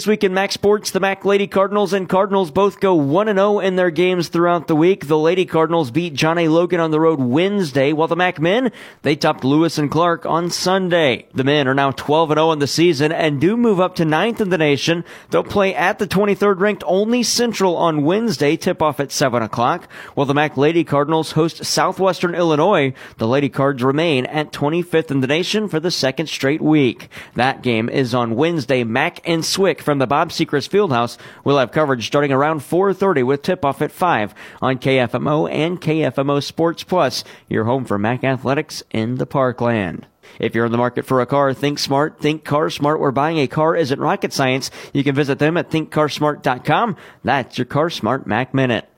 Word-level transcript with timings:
This 0.00 0.06
week 0.06 0.24
in 0.24 0.32
Mac 0.32 0.50
Sports, 0.50 0.92
the 0.92 0.98
Mac 0.98 1.26
Lady 1.26 1.46
Cardinals 1.46 1.92
and 1.92 2.08
Cardinals 2.08 2.50
both 2.50 2.80
go 2.80 2.98
1-0 2.98 3.62
in 3.62 3.76
their 3.76 3.90
games 3.90 4.28
throughout 4.28 4.66
the 4.66 4.74
week. 4.74 5.06
The 5.06 5.18
Lady 5.18 5.44
Cardinals 5.44 5.90
beat 5.90 6.14
John 6.14 6.38
A. 6.38 6.48
Logan 6.48 6.80
on 6.80 6.90
the 6.90 6.98
road 6.98 7.20
Wednesday, 7.20 7.92
while 7.92 8.08
the 8.08 8.16
Mac 8.16 8.40
men, 8.40 8.72
they 9.02 9.14
topped 9.14 9.44
Lewis 9.44 9.76
and 9.76 9.90
Clark 9.90 10.24
on 10.24 10.48
Sunday. 10.48 11.26
The 11.34 11.44
men 11.44 11.68
are 11.68 11.74
now 11.74 11.90
12-0 11.90 12.54
in 12.54 12.60
the 12.60 12.66
season 12.66 13.12
and 13.12 13.42
do 13.42 13.58
move 13.58 13.78
up 13.78 13.96
to 13.96 14.06
ninth 14.06 14.40
in 14.40 14.48
the 14.48 14.56
nation. 14.56 15.04
They'll 15.28 15.44
play 15.44 15.74
at 15.74 15.98
the 15.98 16.06
23rd 16.06 16.60
ranked 16.60 16.84
Olney 16.86 17.22
Central 17.22 17.76
on 17.76 18.02
Wednesday, 18.02 18.56
tip 18.56 18.80
off 18.80 19.00
at 19.00 19.12
7 19.12 19.42
o'clock, 19.42 19.86
while 20.14 20.24
the 20.24 20.32
Mac 20.32 20.56
Lady 20.56 20.82
Cardinals 20.82 21.32
host 21.32 21.62
Southwestern 21.66 22.34
Illinois. 22.34 22.94
The 23.18 23.28
Lady 23.28 23.50
Cards 23.50 23.82
remain 23.82 24.24
at 24.24 24.50
25th 24.50 25.10
in 25.10 25.20
the 25.20 25.26
nation 25.26 25.68
for 25.68 25.78
the 25.78 25.90
second 25.90 26.30
straight 26.30 26.62
week. 26.62 27.10
That 27.34 27.60
game 27.60 27.90
is 27.90 28.14
on 28.14 28.34
Wednesday. 28.34 28.82
Mac 28.82 29.20
and 29.28 29.42
SWIC 29.42 29.89
from 29.90 29.98
the 29.98 30.06
Bob 30.06 30.30
Sechrist 30.30 30.70
Fieldhouse. 30.70 31.18
We'll 31.42 31.58
have 31.58 31.72
coverage 31.72 32.06
starting 32.06 32.30
around 32.30 32.60
4.30 32.60 33.26
with 33.26 33.42
tip-off 33.42 33.82
at 33.82 33.90
5 33.90 34.32
on 34.62 34.78
KFMO 34.78 35.50
and 35.50 35.80
KFMO 35.80 36.40
Sports 36.40 36.84
Plus, 36.84 37.24
your 37.48 37.64
home 37.64 37.84
for 37.84 37.98
MAC 37.98 38.22
Athletics 38.22 38.84
in 38.92 39.16
the 39.16 39.26
Parkland. 39.26 40.06
If 40.38 40.54
you're 40.54 40.66
in 40.66 40.70
the 40.70 40.78
market 40.78 41.06
for 41.06 41.20
a 41.20 41.26
car, 41.26 41.52
think 41.52 41.80
smart, 41.80 42.20
think 42.20 42.44
car 42.44 42.70
smart, 42.70 43.00
where 43.00 43.10
buying 43.10 43.38
a 43.38 43.48
car 43.48 43.74
isn't 43.74 43.98
rocket 43.98 44.32
science. 44.32 44.70
You 44.92 45.02
can 45.02 45.16
visit 45.16 45.40
them 45.40 45.56
at 45.56 45.70
thinkcarsmart.com. 45.70 46.96
That's 47.24 47.58
your 47.58 47.64
Car 47.64 47.90
Smart 47.90 48.28
Mac 48.28 48.54
Minute. 48.54 48.90